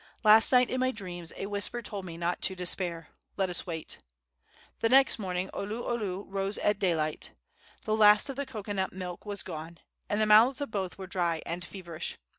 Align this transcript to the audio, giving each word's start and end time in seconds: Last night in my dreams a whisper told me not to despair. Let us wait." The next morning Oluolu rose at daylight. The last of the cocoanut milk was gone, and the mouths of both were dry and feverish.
Last 0.23 0.51
night 0.51 0.71
in 0.71 0.79
my 0.79 0.89
dreams 0.89 1.31
a 1.37 1.45
whisper 1.45 1.83
told 1.83 2.05
me 2.05 2.17
not 2.17 2.41
to 2.41 2.55
despair. 2.55 3.09
Let 3.37 3.51
us 3.51 3.67
wait." 3.67 3.99
The 4.79 4.89
next 4.89 5.19
morning 5.19 5.51
Oluolu 5.53 6.25
rose 6.27 6.57
at 6.57 6.79
daylight. 6.79 7.33
The 7.83 7.95
last 7.95 8.27
of 8.27 8.35
the 8.35 8.47
cocoanut 8.47 8.93
milk 8.93 9.27
was 9.27 9.43
gone, 9.43 9.77
and 10.09 10.19
the 10.19 10.25
mouths 10.25 10.59
of 10.59 10.71
both 10.71 10.97
were 10.97 11.05
dry 11.05 11.43
and 11.45 11.63
feverish. 11.63 12.17